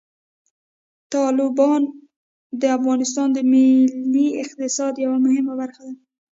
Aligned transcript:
تالابونه 1.11 1.89
د 2.61 2.63
افغانستان 2.77 3.27
د 3.33 3.37
ملي 3.51 4.27
اقتصاد 4.43 4.93
یوه 5.05 5.17
مهمه 5.25 5.53
برخه 5.61 5.81
ده. 5.87 5.93